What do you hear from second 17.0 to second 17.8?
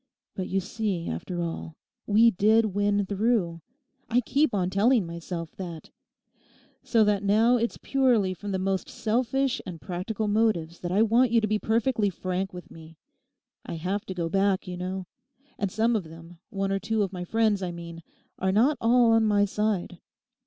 of my friends I